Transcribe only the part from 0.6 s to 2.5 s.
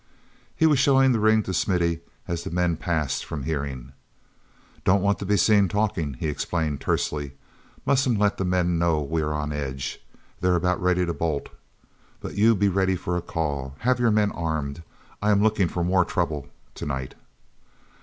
was showing the ring to Smithy as the